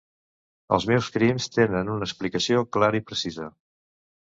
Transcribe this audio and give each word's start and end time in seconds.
Els 0.77 0.87
meus 0.91 1.09
crims 1.17 1.49
tenen 1.59 1.93
una 1.97 2.09
explicació 2.11 2.65
clara 2.79 3.01
i 3.03 3.05
precisa. 3.13 3.49